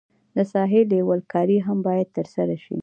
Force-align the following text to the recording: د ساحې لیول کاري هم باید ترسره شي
د 0.35 0.37
ساحې 0.51 0.81
لیول 0.93 1.19
کاري 1.33 1.57
هم 1.65 1.77
باید 1.87 2.07
ترسره 2.17 2.55
شي 2.65 2.77